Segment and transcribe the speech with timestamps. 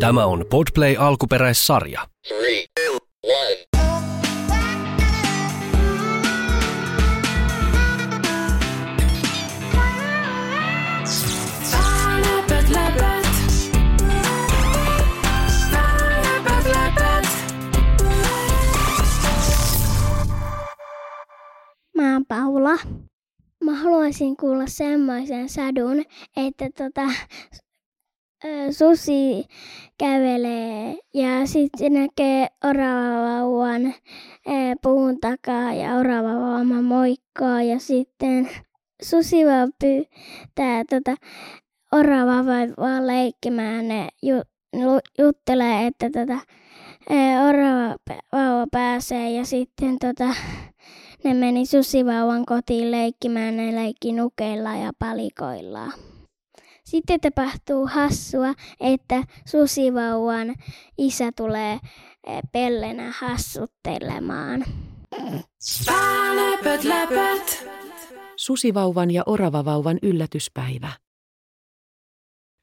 [0.00, 2.00] Tämä on Podplay alkuperäissarja.
[2.28, 2.98] Three, two.
[21.96, 22.78] Mä oon Paula.
[23.64, 26.04] Mä haluaisin kuulla semmoisen sadun,
[26.36, 27.02] että tota,
[28.70, 29.44] susi
[29.98, 33.94] kävelee ja sitten näkee oravavauvan
[34.82, 38.50] puun takaa ja oravavauva moikkaa ja sitten
[39.02, 41.16] susi vaan pyytää tota,
[41.92, 43.86] oravavauvaa leikkimään
[44.72, 46.38] lu, juttelee, että tota,
[47.10, 50.34] ö, oravavauva pääsee ja sitten tota,
[51.24, 55.92] ne meni susivauvan kotiin leikkimään, ne leikki nukeilla ja palikoilla.
[56.84, 60.54] Sitten tapahtuu hassua, että susivauvan
[60.98, 64.64] isä tulee eh, pellenä hassuttelemaan.
[66.34, 67.68] Läpät, läpät.
[68.36, 70.92] Susivauvan ja oravavauvan yllätyspäivä.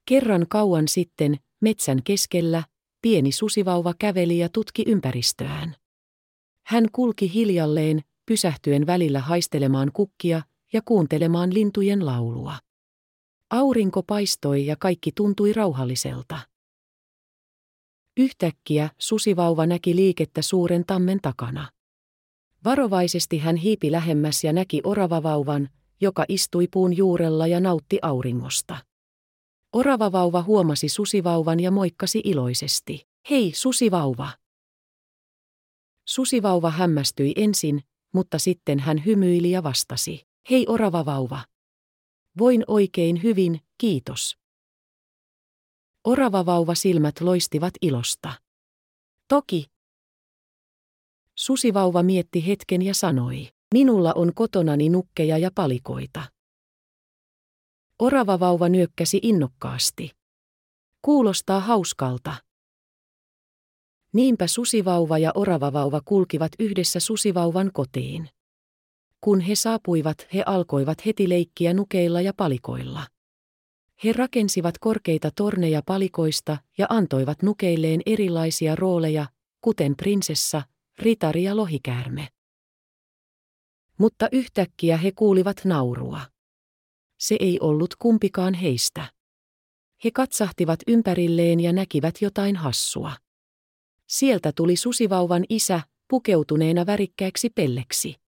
[0.08, 2.62] Kerran kauan sitten, metsän keskellä,
[3.02, 5.76] pieni susivauva käveli ja tutki ympäristöään.
[6.66, 12.58] Hän kulki hiljalleen, pysähtyen välillä haistelemaan kukkia ja kuuntelemaan lintujen laulua.
[13.52, 16.38] Aurinko paistoi ja kaikki tuntui rauhalliselta.
[18.16, 21.70] Yhtäkkiä susivauva näki liikettä suuren tammen takana.
[22.64, 25.68] Varovaisesti hän hiipi lähemmäs ja näki oravavauvan,
[26.00, 28.76] joka istui puun juurella ja nautti auringosta.
[29.72, 33.06] Oravavauva huomasi susivauvan ja moikkasi iloisesti.
[33.30, 34.28] Hei, susivauva!
[36.04, 40.26] Susivauva hämmästyi ensin, mutta sitten hän hymyili ja vastasi.
[40.50, 41.51] Hei oravavauva!
[42.38, 44.38] Voin oikein hyvin, kiitos.
[46.04, 48.32] Oravavauva silmät loistivat ilosta.
[49.28, 49.66] Toki.
[51.34, 56.22] Susivauva mietti hetken ja sanoi, minulla on kotonani nukkeja ja palikoita.
[57.98, 60.10] Oravavauva nyökkäsi innokkaasti.
[61.02, 62.34] Kuulostaa hauskalta.
[64.12, 68.28] Niinpä susivauva ja oravavauva kulkivat yhdessä susivauvan kotiin.
[69.24, 73.06] Kun he saapuivat, he alkoivat heti leikkiä nukeilla ja palikoilla.
[74.04, 79.26] He rakensivat korkeita torneja palikoista ja antoivat nukeilleen erilaisia rooleja,
[79.60, 80.62] kuten prinsessa,
[80.98, 82.28] ritari ja lohikäärme.
[83.98, 86.20] Mutta yhtäkkiä he kuulivat naurua.
[87.18, 89.12] Se ei ollut kumpikaan heistä.
[90.04, 93.12] He katsahtivat ympärilleen ja näkivät jotain hassua.
[94.06, 98.21] Sieltä tuli susivauvan isä, pukeutuneena värikkääksi pelleksi.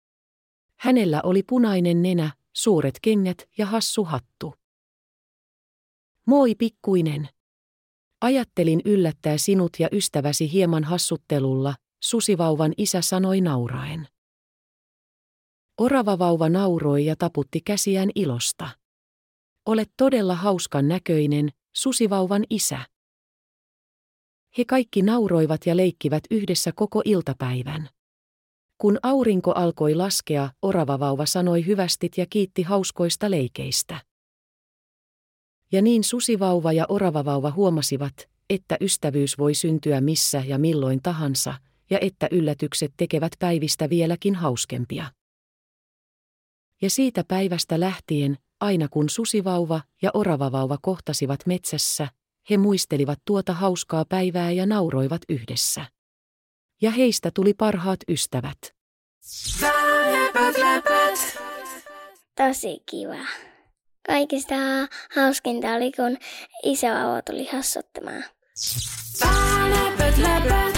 [0.76, 4.54] Hänellä oli punainen nenä, suuret kengät ja hassu hattu.
[6.26, 7.28] Moi pikkuinen.
[8.20, 14.08] Ajattelin yllättää sinut ja ystäväsi hieman hassuttelulla, susivauvan isä sanoi nauraen.
[15.78, 18.70] Oravavauva nauroi ja taputti käsiään ilosta.
[19.66, 22.80] Olet todella hauskan näköinen, susivauvan isä.
[24.58, 27.88] He kaikki nauroivat ja leikkivät yhdessä koko iltapäivän.
[28.78, 34.00] Kun aurinko alkoi laskea, oravavauva sanoi hyvästit ja kiitti hauskoista leikeistä.
[35.72, 41.54] Ja niin susivauva ja oravavauva huomasivat, että ystävyys voi syntyä missä ja milloin tahansa,
[41.90, 45.06] ja että yllätykset tekevät päivistä vieläkin hauskempia.
[46.82, 52.08] Ja siitä päivästä lähtien, aina kun susivauva ja oravavauva kohtasivat metsässä,
[52.50, 55.93] he muistelivat tuota hauskaa päivää ja nauroivat yhdessä.
[56.82, 58.58] Ja heistä tuli parhaat ystävät.
[62.36, 63.26] Tosi kiva.
[64.06, 64.54] Kaikista
[65.16, 66.18] hauskinta oli, kun
[66.64, 68.24] isävauva tuli hassuttamaan.
[70.18, 70.73] Läpät,